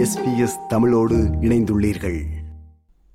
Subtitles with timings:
[0.00, 2.20] SBS தமிழோடு இணைந்துள்ளீர்கள்.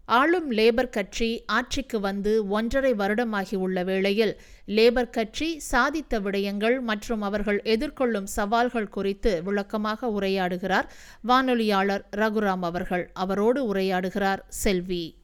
[0.05, 4.37] ஆளும் லேபர் கட்சி ஆட்சிக்கு வந்து ஒன்றரை வருடமாகி உள்ள வேளையில்
[4.67, 10.83] லேபர் கட்சி சாதித்த விடயங்கள் மற்றும் அவர்கள் எதிர்கொள்ளும் சவால்கள் குறித்து விளக்கமாக உரையாடுகிறார்
[11.27, 13.09] வானொலியாளர் ரகுராம் அவர்கள்.
[13.13, 15.15] அவரோடு உரையாடுகிறார் செல்வி.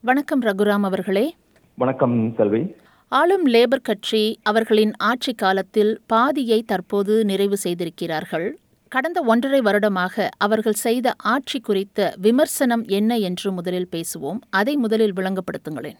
[0.00, 1.36] வணக்கம் ரகுராம் அவர்களே.
[1.74, 2.76] வணக்கம் செல்வி.
[3.18, 8.56] ஆளும் லேபர் கட்சி அவர்களின் ஆட்சி காலத்தில் பாதியை தற்போது நிறைவு செய்திருக்கிறார்கள்.
[8.88, 14.38] கடந்த ஒன்றரை வருடமாக அவர்கள் செய்த ஆட்சி குறித்த விமர்சனம் என்ன என்று முதலில் பேசுவோம்.
[14.50, 15.98] அதை முதலில் விளங்கப்படுத்துங்களேன்.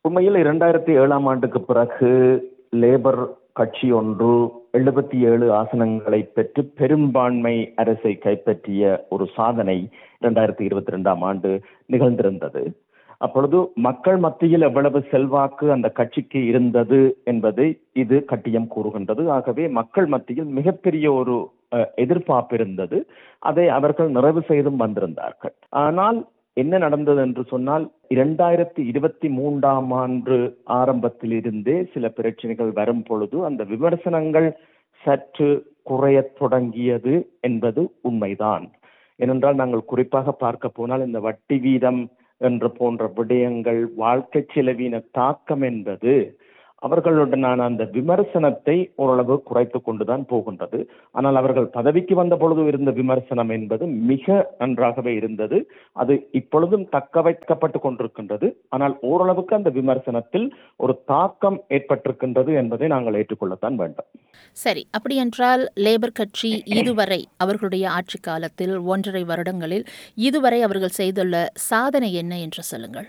[0.00, 2.10] உண்மையில் இரண்டாயிரத்தி ஏழாம் ஆண்டுக்கு பிறகு
[2.76, 9.88] லேபர் கட்சி ஒன்று எழுபத்தி ஏழு ஆசனங்களை பெற்று பெரும்பான்மை அரசை கைப்பற்றிய ஒரு சாதனை
[10.22, 11.60] இரண்டாயிரத்தி இருபத்தி ரெண்டாம் ஆண்டு
[11.92, 12.62] நிகழ்ந்திருந்தது.
[13.20, 19.22] அப்பொழுது மக்கள் மத்தியில் எவ்வளவு செல்வாக்கு அந்த கட்சிக்கு இருந்தது என்பதை இது கட்டியம் கூறுகின்றது.
[19.30, 21.36] ஆகவே மக்கள் மத்தியில் மிகப்பெரிய ஒரு
[22.04, 22.98] எதிர்பார்ப்பு இருந்தது.
[23.38, 25.54] அதை அவர்கள் நிறைவு செய்தும் வந்திருந்தார்கள்.
[25.84, 26.18] ஆனால்
[26.56, 30.36] என்ன நடந்தது என்று சொன்னால் இரண்டாயிரத்தி இருபத்தி மூன்றாம் ஆண்டு
[30.78, 34.48] ஆரம்பத்தில் இருந்தே சில பிரச்சனைகள் வரும் பொழுது அந்த விமர்சனங்கள்
[35.02, 35.50] சற்று
[35.82, 38.66] குறையத் தொடங்கியது என்பது உண்மைதான்.
[39.18, 42.02] ஏனென்றால் நாங்கள் குறிப்பாக பார்க்க போனால் இந்த வட்டி வீதம்
[42.40, 46.14] என்று போன்ற விடயங்கள் வாழ்க்கை செலவின தாக்கம் என்பது
[46.86, 50.78] அவர்களுடனான அந்த விமர்சனத்தை ஓரளவு குறைத்து கொண்டுதான் போகின்றது.
[51.16, 55.58] ஆனால் அவர்கள் பதவிக்கு வந்த பொழுது இருந்த விமர்சனம் என்பது மிக நன்றாகவே இருந்தது.
[56.02, 58.48] அது இப்பொழுதும் தக்க வைக்கப்பட்டு கொண்டிருக்கின்றது.
[58.76, 60.48] ஆனால் ஓரளவுக்கு அந்த விமர்சனத்தில்
[60.84, 64.08] ஒரு தாக்கம் ஏற்பட்டிருக்கின்றது என்பதை நாங்கள் ஏற்றுக்கொள்ளத்தான் வேண்டும்.
[64.56, 69.86] சரி அப்படி என்றால் லேபர் கட்சி இதுவரை அவர்களுடைய ஆட்சி காலத்தில் ஒன்றரை வருடங்களில்
[70.28, 73.08] இதுவரை அவர்கள் செய்துள்ள சாதனை என்ன என்று சொல்லுங்கள்.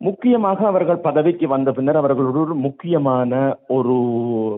[0.00, 3.32] முக்கியமாக அவர்கள் பதவிக்கு வந்த பின்னர் அவர்களுடன் முக்கியமான
[3.66, 3.94] ஒரு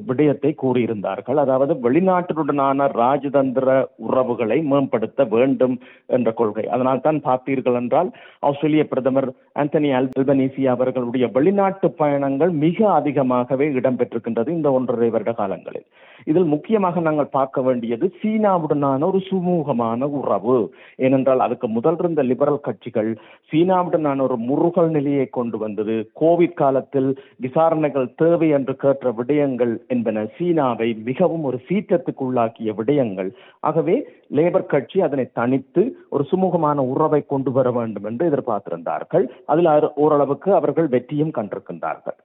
[0.06, 1.34] விடயத்தை கூறியிருந்தார்கள்.
[1.34, 3.69] அதாவது வெளிநாட்டுடனான ராஜதந்திர
[4.07, 5.77] உறவுகளை மேம்படுத்த வேண்டும்
[6.07, 6.64] என்ற கொள்கை.
[6.67, 8.11] அதனால் தான் பார்த்தீர்கள் என்றால்
[8.41, 9.29] ஆஸ்திரேலிய பிரதமர்
[9.63, 15.86] ஆந்தனி அல்பனீசி அவர்களுடைய வெளிநாட்டு பயணங்கள் மிக அதிகமாகவே இடம்பெற்றிருக்கின்றது இந்த ஒன்றரை வருட காலங்களில்.
[16.27, 20.57] இதில் முக்கியமாக நாங்கள் பார்க்க வேண்டியது சீனாவுடனான ஒரு சுமூகமான உறவு.
[20.97, 23.11] ஏனென்றால் அதுக்கு முதல் இருந்த லிபரல் கட்சிகள்
[23.51, 25.97] சீனாவுடனான ஒரு முருகல் நிலையை கொண்டு வந்தது.
[26.20, 33.31] கோவிட் காலத்தில் விசாரணைகள் தேவை என்று கேட்ட விடயங்கள் என்பன சீனாவை மிகவும் ஒரு சீற்றத்துக்கு உள்ளாக்கிய விடயங்கள்.
[33.61, 33.97] ஆகவே
[34.35, 39.27] லேபர் கட்சி அதனை தனித்து ஒரு சுமூகமான உறவை கொண்டு வர வேண்டும் என்று எதிர்பார்த்திருந்தார்கள்.
[39.47, 42.19] அதில் ஓரளவுக்கு அவர்கள் வெற்றியும் கண்டிருக்கின்றார்கள்.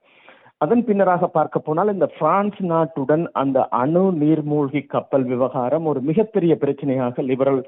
[0.62, 7.22] அதன் பின்னராக பார்க்க போனால் இந்த பிரான்ஸ் நாட்டுடன் அந்த அணு நீர்மூழ்கி கப்பல் விவகாரம் ஒரு மிகப்பெரிய பிரச்சனையாக
[7.30, 7.60] லிபரல்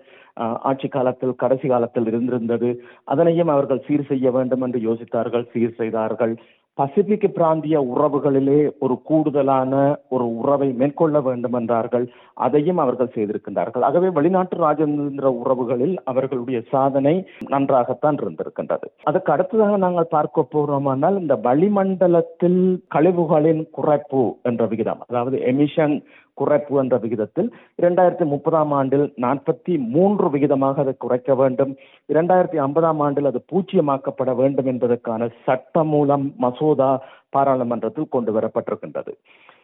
[0.70, 2.70] ஆட்சி காலத்தில் கடைசி காலத்தில் இருந்திருந்தது.
[3.04, 6.34] அதனையும் அவர்கள் சீர் செய்ய வேண்டும் என்று யோசித்தார்கள் சீர் செய்தார்கள்.
[6.74, 12.06] பசிபிக் பிராந்திய உறவுகளிலே ஒரு கூடுதலான ஒரு உறவை மேற்கொள்ள வேண்டும் என்றார்கள்.
[12.34, 13.80] அதையும் அவர்கள் செய்திருக்கின்றார்கள்.
[13.80, 18.86] ஆகவே வெளிநாட்டு ராஜேந்திர உறவுகளில் அவர்களுடைய சாதனை நன்றாகத்தான் இருந்திருக்கின்றது.
[19.02, 26.02] அதுக்கு அடுத்ததாக நாங்கள் பார்க்க போறோமானால் இந்த வளிமண்டலத்தில் கழிவுகளின் குறைப்பு என்ற விகிதம் அதாவது எமிஷன்
[26.40, 31.76] குறைப்பு என்ற விகிதத்தில் இரண்டாயிரத்தி முப்பதாம் ஆண்டில் நாற்பத்தி மூன்று விகிதமாக அதை குறைக்க வேண்டும்.
[32.12, 39.12] இரண்டாயிரத்தி ஐம்பதாம் ஆண்டில் அது பூஜ்ஜியமாக்கப்பட வேண்டும் என்பதற்கான சட்ட மூலம் மசோதா பாராளுமன்றத்தில் கொண்டு வரப்பட்டிருக்கின்றது.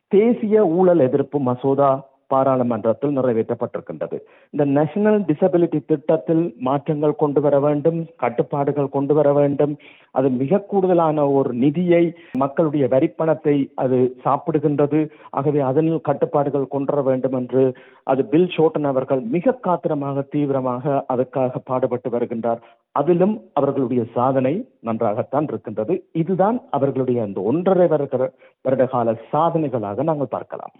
[0.09, 4.17] தேசிய ஊழல் எதிர்ப்பு மசோதா பாராளுமன்றத்தில் நிறைவேற்றப்பட்டிருக்கின்றது.
[4.55, 9.75] இந்த நேஷனல் டிசபிலிட்டி திட்டத்தில் மாற்றங்கள் கொண்டு வர வேண்டும் கட்டுப்பாடுகள் கொண்டு வர வேண்டும்.
[10.19, 12.03] அது மிக கூடுதலான ஒரு நிதியை
[12.45, 15.01] மக்களுடைய வரிப்பணத்தை அது சாப்பிடுகின்றது.
[15.39, 17.65] ஆகவே அதனில் கட்டுப்பாடுகள் கொண்டு வர வேண்டும் என்று
[18.13, 22.61] அது பில் ஷோட்டன் அவர்கள் மிக காத்திரமாக தீவிரமாக அதுக்காக பாடுபட்டு வருகின்றார்.
[23.01, 24.55] அதிலும் அவர்களுடைய சாதனை
[24.89, 25.97] நன்றாகத்தான் இருக்கின்றது.
[26.23, 28.17] இதுதான் அவர்களுடைய அந்த ஒன்றரை வருட
[28.65, 30.75] வருட கால சாதனைகளாக நாங்கள் பார்க்கலாம்.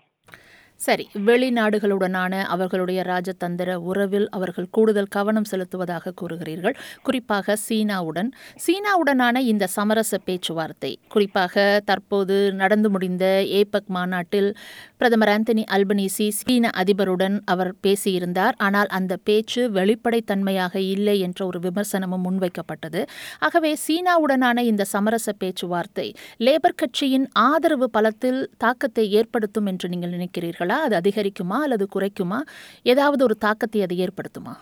[0.81, 1.05] சரி.
[1.29, 6.77] வெளிநாடுகளுடனான அவர்களுடைய ராஜதந்திர உறவில் அவர்கள் கூடுதல் கவனம் செலுத்துவதாக கூறுகிறீர்கள்.
[7.03, 8.31] குறிப்பாக சீனாவுடன்.
[8.65, 13.25] சீனாவுடனான இந்த சமரச பேச்சுவார்த்தை குறிப்பாக தற்போது நடந்து முடிந்த
[13.61, 14.49] ஏபக் மாநாட்டில்
[14.97, 18.57] பிரதமர் ஆந்தனி அல்பனீசி சீன அதிபருடன் அவர் பேசியிருந்தார்.
[18.69, 23.03] ஆனால் அந்த பேச்சு வெளிப்படைத்தன்மையாக இல்லை என்ற ஒரு விமர்சனமும் முன்வைக்கப்பட்டது.
[23.39, 26.09] ஆகவே சீனாவுடனான இந்த சமரச பேச்சுவார்த்தை
[26.47, 30.70] லேபர் கட்சியின் ஆதரவு பலத்தில் தாக்கத்தை ஏற்படுத்தும் என்று நீங்கள் நினைக்கிறீர்கள்?
[30.71, 31.59] நினைக்கிறீர்களா அது அதிகரிக்குமா?
[31.67, 32.41] அல்லது குறைக்குமா?
[32.93, 34.55] ஏதாவது ஒரு தாக்கத்தை அது ஏற்படுத்துமா?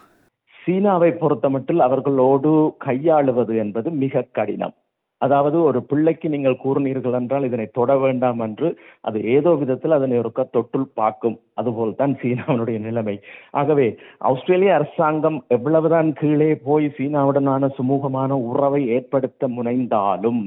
[0.64, 2.50] சீனாவை பொறுத்தமட்டில் அவர்களோடு
[2.86, 4.76] கையாளுவது என்பது மிக கடினம்.
[5.20, 8.68] அதாவது ஒரு பிள்ளைக்கு நீங்கள் கூறினீர்கள் என்றால் இதனை தொட வேண்டாம் என்று
[9.08, 13.16] அது ஏதோ விதத்தில் அதனை ஒருக்க தொட்டுள் பார்க்கும் அதுபோல் தான் சீனாவினுடைய நிலைமை.
[13.60, 13.86] ஆகவே
[14.30, 20.42] ஆஸ்திரேலிய அரசாங்கம் எவ்வளவுதான் கீழே போய் சீனாவுடனான சுமூகமான உறவை ஏற்படுத்த முனைந்தாலும்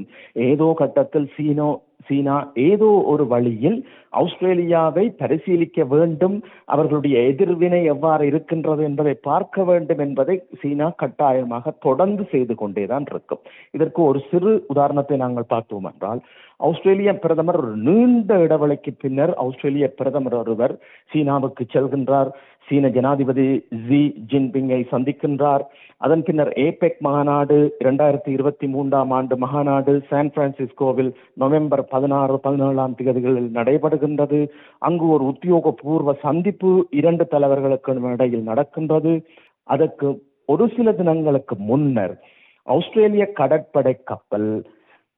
[0.48, 1.68] ஏதோ கட்டத்தில் சீனோ
[2.08, 2.36] சீனா
[2.68, 3.78] ஏதோ ஒரு வழியில்
[4.20, 12.54] ஆஸ்திரேலியாவை பரிசீலிக்க வேண்டும் அவர்களுடைய எதிர்வினை எவ்வாறு இருக்கின்றது என்பதை பார்க்க வேண்டும் என்பதை சீனா கட்டாயமாக தொடர்ந்து செய்து
[12.54, 13.42] கொண்டேதான் இருக்கும்.
[13.70, 16.22] இதற்கு ஒரு சிறு உதாரணத்தை நாங்கள் பார்த்தோம் என்றால்
[16.60, 20.74] ஆஸ்திரேலிய பிரதமர் ஒரு நீண்ட இடைவெளிக்கு பின்னர் ஆஸ்திரேலிய பிரதமர் ஒருவர்
[21.12, 22.30] சீனாவுக்கு செல்கின்றார்.
[22.68, 25.60] சீன ஜனாதிபதி ஜி ஜின்பிங்கை சந்திக்கின்றார்.
[25.96, 33.50] அதன் பின்னர் ஏபெக் மாநாடு இரண்டாயிரத்தி இருபத்தி மூன்றாம் ஆண்டு மாநாடு சான் பிரான்சிஸ்கோவில் நவம்பர் பதினாறு பதினேழாம் தேதிகளில்
[33.54, 34.48] நடைபெறுகின்றது.
[34.78, 39.26] அங்கு ஒரு உத்தியோகபூர்வ சந்திப்பு இரண்டு தலைவர்களுக்கு இடையில் நடக்கின்றது.
[39.64, 42.14] அதற்கு ஒரு சில தினங்களுக்கு முன்னர்
[42.62, 44.64] ஆஸ்திரேலிய கடற்படை கப்பல்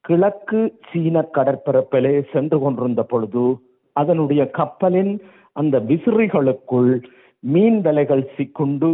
[0.01, 3.57] கிழக்கு சீன கடற்பரப்பிலே சென்று கொண்டிருந்த பொழுது
[3.93, 7.03] அதனுடைய கப்பலின் அந்த விசிறிகளுக்குள்
[7.53, 8.91] மீன் வலைகள் சிக்குண்டு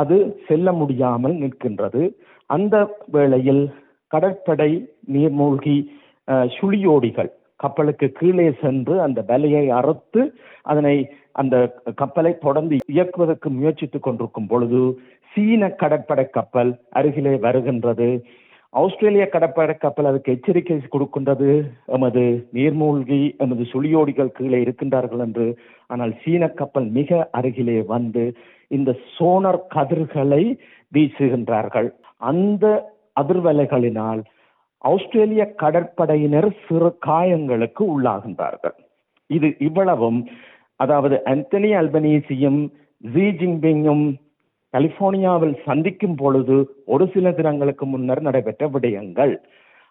[0.00, 0.16] அது
[0.46, 2.02] செல்ல முடியாமல் நிற்கின்றது.
[2.50, 2.76] அந்த
[3.14, 3.64] வேளையில்
[4.12, 4.70] கடற்படை
[5.12, 5.76] நீர்மூழ்கி
[6.56, 10.20] சுழியோடிகள் கப்பலுக்கு கீழே சென்று அந்த வலையை அறுத்து
[10.62, 10.94] அதனை
[11.40, 11.56] அந்த
[12.00, 14.80] கப்பலை தொடர்ந்து இயக்குவதற்கு முயற்சித்துக் கொண்டிருக்கும் பொழுது
[15.32, 18.08] சீன கடற்படை கப்பல் அருகிலே வருகின்றது.
[18.72, 21.70] ஆஸ்திரேலிய கடற்படை கப்பல் அதுக்கு எச்சரிக்கை கொடுக்கின்றது.
[21.86, 25.46] எமது நீர்மூழ்கி எமது சுழியோடிகள் கீழே இருக்கின்றார்கள் என்று.
[25.86, 28.24] ஆனால் சீன கப்பல் மிக அருகிலே வந்து
[28.68, 30.42] இந்த சோனர் கதிர்களை
[30.92, 31.88] வீசுகின்றார்கள்.
[32.16, 34.22] அந்த அதிர்வலைகளினால்
[34.78, 38.76] ஆஸ்திரேலிய கடற்படையினர் சிறு காயங்களுக்கு உள்ளாகின்றார்கள்.
[39.26, 40.20] இது இவ்வளவும்.
[40.76, 42.60] அதாவது அந்தனி அல்பனீசியும்
[43.14, 44.04] ஜி ஜின்பிங்கும்
[44.74, 46.58] கலிபோர்னியாவில் சந்திக்கும் பொழுது
[46.94, 49.34] ஒரு சில தினங்களுக்கு முன்னர் நடைபெற்ற விடயங்கள்.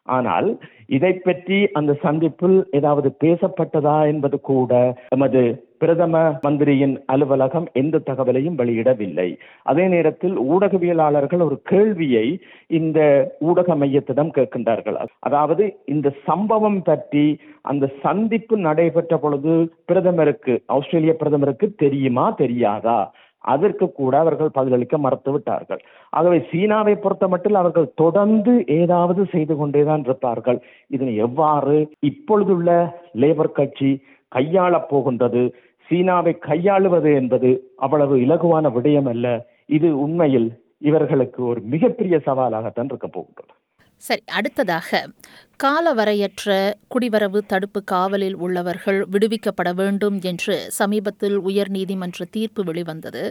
[0.07, 0.47] ஆனால்
[0.95, 4.71] இதை பற்றி அந்த சந்திப்பில் ஏதாவது பேசப்பட்டதா என்பது கூட
[5.15, 5.41] எமது
[5.81, 9.27] பிரதம மந்திரியின் அலுவலகம் எந்த தகவலையும் வெளியிடவில்லை.
[9.63, 12.25] அதே நேரத்தில் ஊடகவியலாளர்கள் ஒரு கேள்வியை
[12.79, 12.99] இந்த
[13.39, 14.97] ஊடக மையத்திடம் கேட்கின்றார்கள்.
[15.19, 17.25] அதாவது இந்த சம்பவம் பற்றி
[17.61, 19.53] அந்த சந்திப்பு நடைபெற்ற பொழுது
[19.85, 22.99] பிரதமருக்கு ஆஸ்திரேலிய பிரதமருக்கு தெரியுமா தெரியாதா?
[23.39, 30.59] அதற்கு கூட அவர்கள் பதிலளிக்க மறுத்துவிட்டார்கள் ஆகவே சீனாவை பொறுத்த மட்டில் அவர்கள் தொடர்ந்து ஏதாவது செய்து கொண்டேதான் இருப்பார்கள்.
[30.87, 35.53] இதனை எவ்வாறு இப்பொழுதுள்ள லேபர் கட்சி கையாளப் போகின்றது
[35.89, 43.53] சீனாவை கையாளுவது என்பது அவ்வளவு இலகுவான விடயம் அல்ல இது உண்மையில் இவர்களுக்கு ஒரு மிகப்பெரிய சவாலாகத்தான் இருக்க போகின்றது.
[44.01, 45.07] சரி அடுத்ததாக
[45.63, 53.23] காலவரையற்ற குடிவரவு தடுப்பு காவலில் உள்ளவர்கள் விடுவிக்கப்பட வேண்டும் என்று சமீபத்தில் உயர்நீதிமன்ற தீர்ப்பு வெளிவந்தது.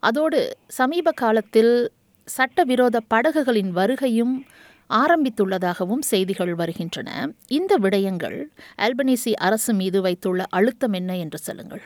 [0.00, 1.92] அதோடு சமீப காலத்தில்
[2.28, 4.34] சட்டவிரோத படகுகளின் வருகையும்
[4.90, 7.10] ஆரம்பித்துள்ளதாகவும் செய்திகள் வருகின்றன.
[7.48, 8.38] இந்த விடயங்கள்
[8.78, 11.82] அல்பனீசி அரசு மீது வைத்துள்ள அழுத்தம் என்ன என்று சொல்லுங்கள்.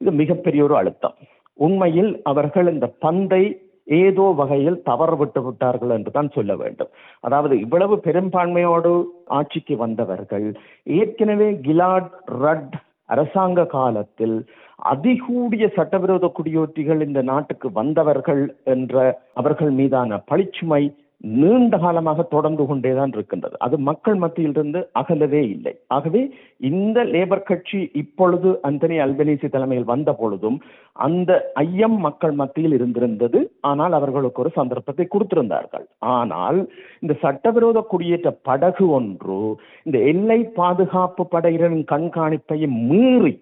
[0.00, 1.16] இது மிகப்பெரிய ஒரு அழுத்தம்.
[1.54, 3.42] உண்மையில் அவர்கள் இந்த பந்தை
[3.88, 6.90] ஏதோ வகையில் தவறு விட்டு விட்டார்கள் என்று தான் சொல்ல வேண்டும்.
[7.20, 8.92] அதாவது இவ்வளவு பெரும்பான்மையோடு
[9.26, 10.46] ஆட்சிக்கு வந்தவர்கள்
[10.84, 12.12] ஏற்கனவே கிலாட்
[12.44, 12.76] ரட்
[13.06, 14.46] அரசாங்க காலத்தில்
[14.92, 20.82] அதிகூடிய சட்டவிரோத குடியோட்டிகள் இந்த நாட்டுக்கு வந்தவர்கள் என்ற அவர்கள் மீதான பழிச்சுமை
[21.24, 23.58] நீண்ட காலமாக தொடர்ந்து கொண்டேதான் இருக்கின்றது.
[23.58, 25.72] அது மக்கள் மத்தியிலிருந்து அகலவே இல்லை.
[25.86, 26.22] ஆகவே
[26.70, 30.58] இந்த லேபர் கட்சி இப்பொழுது அந்தனி அல்பனீசி தலைமையில் வந்த பொழுதும்
[30.96, 33.40] அந்த ஐயம் மக்கள் மத்தியில் இருந்திருந்தது.
[33.60, 35.86] ஆனால் அவர்களுக்கு ஒரு சந்தர்ப்பத்தை கொடுத்திருந்தார்கள்.
[35.98, 36.60] ஆனால்
[37.00, 39.40] இந்த சட்டவிரோத குடியேற்ற படகு ஒன்று
[39.82, 43.34] இந்த எல்லை பாதுகாப்பு படையினரின் கண்காணிப்பையும் மீறி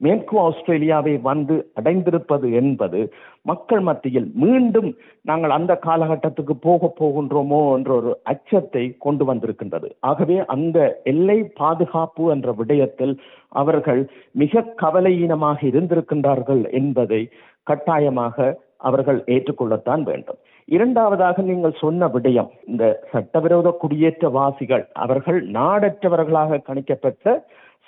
[0.00, 3.00] மேற்கு ஆஸ்திரேலியாவை வந்து அடைந்திருப்பது என்பது
[3.42, 4.90] மக்கள் மத்தியில் மீண்டும்
[5.22, 9.88] நாங்கள் அந்த காலகட்டத்துக்கு போக போகின்றோமோ என்ற ஒரு அச்சத்தை கொண்டு வந்திருக்கின்றது.
[10.00, 13.14] ஆகவே அந்த எல்லை பாதுகாப்பு என்ற விடயத்தில்
[13.48, 14.02] அவர்கள்
[14.42, 17.22] மிக கவலையீனமாக இருந்திருக்கின்றார்கள் என்பதை
[17.62, 18.54] கட்டாயமாக
[18.88, 20.38] அவர்கள் ஏற்றுக்கொள்ளத்தான் வேண்டும்.
[20.68, 27.34] இரண்டாவதாக நீங்கள் சொன்ன விடயம் இந்த சட்டவிரோத குடியேற்றவாசிகள் அவர்கள் நாடற்றவர்களாக கணிக்கப்பட்ட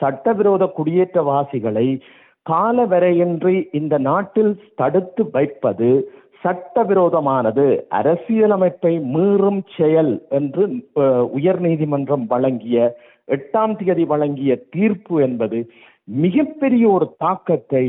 [0.00, 1.88] சட்டவிரோத குடியேற்றவாசிகளை
[2.46, 5.90] காலவரையின்றி இந்த நாட்டில் தடுத்து வைப்பது
[6.44, 7.66] சட்டவிரோதமானது.
[8.00, 10.64] அரசியலமைப்பை மீறும் செயல் என்று
[11.38, 12.76] உயர்நீதிமன்றம் வழங்கிய
[13.28, 15.58] எட்டாம் தேதி வழங்கிய தீர்ப்பு என்பது
[16.08, 17.84] மிகப்பெரிய ஒரு தாக்கத்தை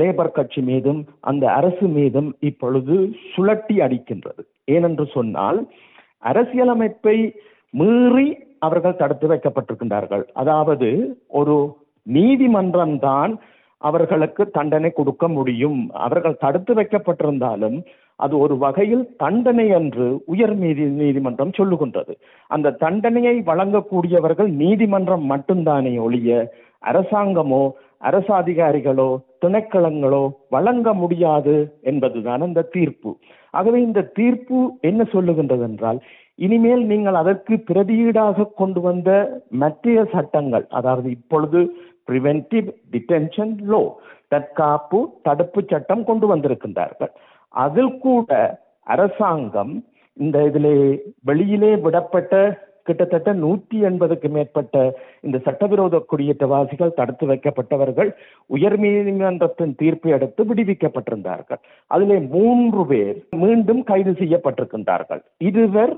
[0.00, 2.96] லேபர் கட்சி மீதும் அந்த அரசு மீதும் இப்பொழுது
[3.32, 4.42] சுழட்டி அடிக்கின்றது.
[4.70, 5.58] ஏனென்று சொன்னால்
[6.22, 7.16] அரசியலமைப்பை
[7.74, 8.28] மீறி
[8.66, 10.24] அவர்கள் தடுத்து வைக்கப்பட்டிருக்கின்றார்கள்.
[10.42, 10.88] அதாவது
[11.40, 11.56] ஒரு
[12.06, 13.34] நீதிமன்றம் தான்
[13.82, 15.80] அவர்களுக்கு தண்டனை கொடுக்க முடியும்.
[16.06, 17.78] அவர்கள் தடுத்து வைக்கப்பட்டிருந்தாலும்
[18.20, 22.12] அது ஒரு வகையில் தண்டனை என்று உயர் நீதி நீதிமன்றம் சொல்லுகின்றது.
[22.50, 26.36] அந்த தண்டனையை வழங்கக்கூடியவர்கள் நீதிமன்றம் மட்டும்தானே ஒழிய
[26.90, 27.62] அரசாங்கமோ
[28.08, 29.10] அரசு அதிகாரிகளோ
[29.42, 31.54] திணைக்களங்களோ வழங்க முடியாது
[31.90, 33.10] என்பதுதான் அந்த தீர்ப்பு.
[33.58, 35.98] ஆகவே இந்த தீர்ப்பு என்ன சொல்லுகின்றது என்றால்
[36.38, 39.10] இனிமேல் நீங்கள் அதற்கு பிரதியீடாக கொண்டு வந்த
[39.62, 41.60] மற்ற சட்டங்கள் அதாவது இப்பொழுது
[42.08, 43.82] பிரிவென்டிவ் டிடென்ஷன் லோ
[44.28, 47.12] தற்காப்பு தடுப்பு சட்டம் கொண்டு வந்திருக்கின்றார்கள்.
[47.54, 48.30] அதில் கூட
[48.86, 49.74] அரசாங்கம்
[50.16, 50.76] இந்த இதிலே
[51.28, 52.34] வெளியிலே விடப்பட்ட
[52.88, 54.84] கிட்டத்தட்ட நூற்றி எண்பதுக்கு மேற்பட்ட
[55.26, 58.10] இந்த சட்டவிரோத குடியேற்றவாசிகள் தடுத்து வைக்கப்பட்டவர்கள்
[58.56, 61.60] உயர் நீதிமன்றத்தின் தீர்ப்பை அடுத்து விடுவிக்கப்பட்டிருந்தார்கள்.
[61.90, 65.22] அதிலே மூன்று பேர் மீண்டும் கைது செய்யப்பட்டிருக்கின்றார்கள்.
[65.50, 65.94] இருவர்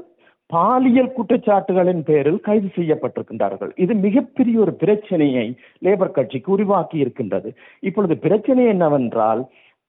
[0.50, 3.72] பாலியல் குற்றச்சாட்டுகளின் பேரில் கைது செய்யப்பட்டிருக்கின்றார்கள்.
[3.84, 5.46] இது மிகப்பெரிய ஒரு பிரச்சனையை
[5.84, 7.48] லேபர் கட்சிக்கு உருவாக்கி இருக்கின்றது.
[7.88, 9.42] இப்பொழுது பிரச்சனை என்னவென்றால்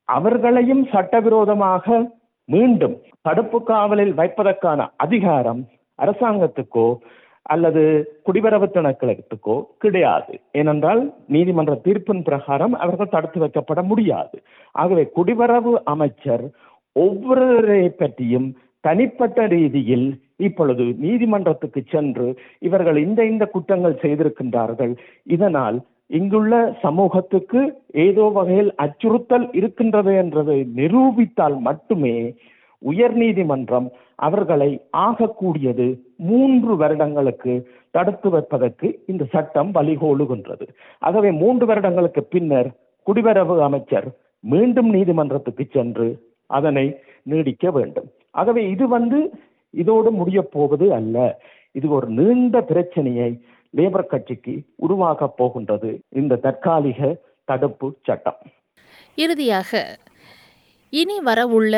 [0.10, 1.86] அவர்களையும் சட்டவிரோதமாக
[2.50, 5.62] மீண்டும் தடுப்பு காவலில் வைப்பதற்கான அதிகாரம்
[6.00, 6.88] அரசாங்கத்துக்கோ
[7.46, 7.84] அல்லது
[8.26, 10.34] குடிவரவு திணைக்களத்துக்கோ கிடையாது.
[10.52, 14.38] ஏனென்றால் நீதிமன்ற தீர்ப்பின் பிரகாரம் அவர்கள் தடுத்து வைக்கப்பட முடியாது.
[14.72, 16.46] ஆகவே குடிவரவு அமைச்சர்
[16.96, 18.48] ஒவ்வொருவரை பற்றியும்
[18.80, 22.28] தனிப்பட்ட ரீதியில் இப்பொழுது நீதிமன்றத்துக்கு சென்று
[22.60, 24.94] இவர்கள் இந்த இந்த குற்றங்கள் செய்திருக்கின்றார்கள்.
[25.24, 25.78] இதனால்
[26.08, 27.62] இங்குள்ள சமூகத்துக்கு
[27.92, 32.16] ஏதோ வகையில் அச்சுறுத்தல் இருக்கின்றது என்றதை நிரூபித்தால் மட்டுமே
[32.82, 34.70] உயர் நீதிமன்றம் அவர்களை
[35.08, 35.88] ஆகக்கூடியது
[36.30, 37.54] மூன்று வருடங்களுக்கு
[37.96, 40.66] தடுத்து வைப்பதற்கு இந்த சட்டம் வழிகோலுகின்றது.
[41.00, 42.70] ஆகவே மூன்று வருடங்களுக்கு பின்னர்
[43.08, 44.08] குடிவரவு அமைச்சர்
[44.40, 46.08] மீண்டும் நீதிமன்றத்துக்கு சென்று
[46.46, 46.86] அதனை
[47.24, 48.10] நீடிக்க வேண்டும்.
[48.32, 49.20] ஆகவே இது வந்து
[49.74, 51.18] இதோடு முடிய போவது அல்ல.
[51.72, 53.30] இது ஒரு நீண்ட பிரச்சனையை
[53.74, 57.10] லேபர் கட்சிக்கு உருவாக போகின்றது இந்த தற்காலிக
[57.46, 58.40] தடுப்பு சட்டம்.
[59.16, 59.82] இறுதியாக
[60.90, 61.76] இனி வரவுள்ள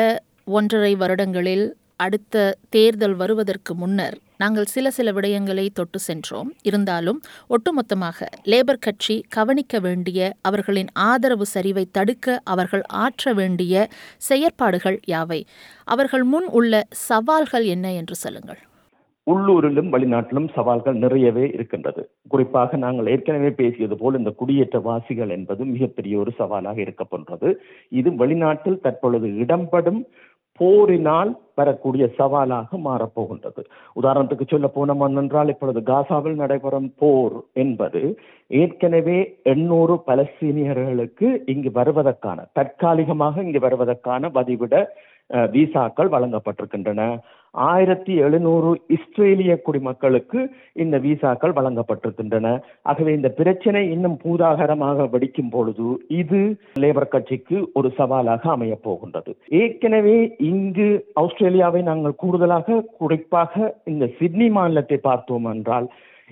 [0.56, 1.66] ஒன்றரை வருடங்களில்
[1.96, 2.34] அடுத்த
[2.68, 6.50] தேர்தல் வருவதற்கு முன்னர் நாங்கள் சில சில விடயங்களை தொட்டு சென்றோம்.
[6.62, 7.18] இருந்தாலும்
[7.54, 13.74] ஒட்டுமொத்தமாக லேபர் கட்சி கவனிக்க வேண்டிய அவர்களின் ஆதரவு சரிவை தடுக்க அவர்கள் ஆற்ற வேண்டிய
[14.28, 15.40] செயற்பாடுகள் யாவை?
[15.94, 18.60] அவர்கள் முன் உள்ள சவால்கள் என்ன என்று சொல்லுங்கள்.
[19.26, 22.02] உள்ளூரிலும் வெளிநாட்டிலும் சவால்கள் நிறையவே இருக்கின்றது.
[22.28, 27.50] குறிப்பாக நாங்கள் ஏற்கனவே பேசியது போல் இந்த குடியேற்றவாசிகள் என்பது மிகப்பெரிய ஒரு சவாலாக இருக்கப்படுறது
[28.00, 30.00] இது வெளிநாட்டில் தற்பொழுது இடம்படும்
[30.60, 33.62] போரினால் வரக்கூடிய சவாலாக மாறப்போகின்றது.
[34.00, 38.02] உதாரணத்துக்கு சொல்ல போனோம் என்றால் இப்பொழுது காசாவில் நடைபெறும் போர் என்பது
[38.60, 44.74] ஏற்கனவே எண்ணூறு பலஸ்தீனியர்களுக்கு இங்கு வருவதற்கான தற்காலிகமாக இங்கு வருவதற்கான வதிவிட
[45.56, 47.02] விசாக்கள் வழங்கப்பட்டிருக்கின்றன.
[47.54, 50.40] ஆயிரத்தி எழுநூறு இஸ்ரேலிய குடிமக்களுக்கு
[50.82, 52.48] இந்த விசாக்கள் வழங்கப்பட்டிருக்கின்றன.
[52.90, 55.88] ஆகவே இந்த பிரச்சனை இன்னும் பூதாகரமாக வெடிக்கும் பொழுது
[56.20, 56.42] இது
[56.82, 59.32] லேபர் கட்சிக்கு ஒரு சவாலாக அமைய போகின்றது.
[59.62, 60.18] ஏற்கனவே
[60.50, 60.88] இங்கு
[61.24, 65.88] ஆஸ்திரேலியாவை நாங்கள் கூடுதலாக குறிப்பாக இந்த சிட்னி மாநிலத்தை பார்த்தோம் என்றால்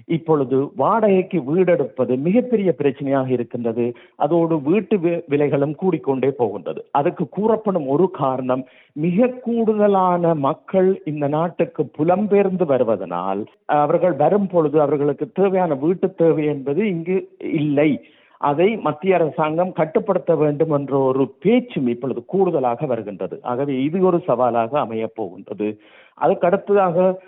[0.06, 3.92] இப்பொழுது வாடகைக்கு வீடெடுப்பது மிகப்பெரிய பிரச்சனையாக இருக்கின்றது.
[4.16, 4.96] அதோடு வீட்டு
[5.30, 6.84] விலைகளும் கூடிக்கொண்டே போகின்றது.
[6.90, 15.30] அதுக்கு கூறப்படும் ஒரு காரணம் மிக கூடுதலான மக்கள் இந்த நாட்டுக்கு புலம்பெயர்ந்து வருவதனால் அவர்கள் வரும் பொழுது அவர்களுக்கு
[15.32, 18.04] தேவையான வீட்டு தேவை என்பது இங்கு இல்லை.
[18.40, 23.38] அதை மத்திய அரசாங்கம் கட்டுப்படுத்த வேண்டும் என்ற ஒரு பேச்சும் இப்பொழுது கூடுதலாக வருகின்றது.
[23.42, 25.80] ஆகவே இது ஒரு சவாலாக அமையப் போகின்றது.
[26.14, 27.22] அதுக்கு அடுத்ததாக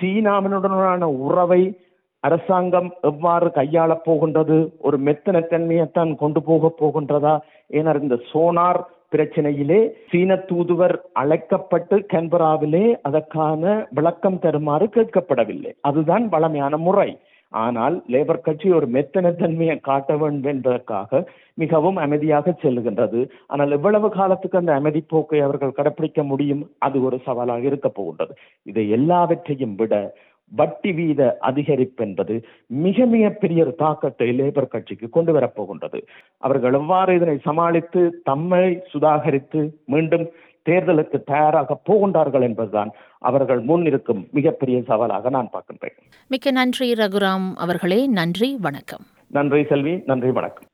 [0.00, 1.78] சீனாவினுடனான உறவை
[2.20, 4.74] அரசாங்கம் எவ்வாறு கையாளப் போகின்றது?
[4.78, 7.38] ஒரு மெத்தனத்தன்மையைத்தான் கொண்டு போக போகின்றதா?
[7.72, 8.80] ஏனர் இந்த சோனார்
[9.16, 15.72] பிரச்சனையிலே சீன தூதுவர் அழைக்கப்பட்டு கன்பராவிலே அதற்கான விளக்கம் தருமாறு கேட்கப்படவில்லை.
[15.80, 17.18] அதுதான் வளமையான முறை.
[17.52, 23.28] ஆனால் லேபர் கட்சி ஒரு மெத்தனத்தன்மையை காட்ட வேண்டும் என்பதற்காக மிகவும் அமைதியாக செல்லுகின்றது.
[23.46, 26.70] ஆனால் எவ்வளவு காலத்துக்கு அந்த அமைதி போக்கை அவர்கள் கடைபிடிக்க முடியும்?
[26.78, 28.34] அது ஒரு சவாலாக இருக்க போகின்றது.
[28.62, 30.14] இதை எல்லாவற்றையும் விட
[30.50, 36.02] வட்டி வீத அதிகரிப்பு என்பது மிக மிக பெரிய ஒரு தாக்கத்தை லேபர் கட்சிக்கு கொண்டு வரப்போகின்றது.
[36.38, 40.28] அவர்கள் எவ்வாறு இதனை சமாளித்து தம்மை சுதாகரித்து மீண்டும்
[40.68, 45.96] தேர்தலுக்கு தயாராக போகின்றார்கள் என்பதுதான் அவர்கள் முன் இருக்கும் மிகப்பெரிய சவாலாக நான் பார்க்கின்றேன்.
[46.28, 48.06] மிக்க நன்றி ரகுராம் அவர்களே.
[48.06, 49.06] நன்றி வணக்கம்.
[49.26, 50.02] நன்றி செல்வி.
[50.06, 50.64] நன்றி வணக்கம்.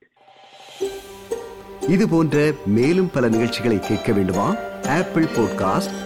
[1.88, 4.54] இது போன்ற மேலும் பல நிகழ்ச்சிகளை கேட்க வேண்டுமா?
[4.88, 6.05] Apple podcast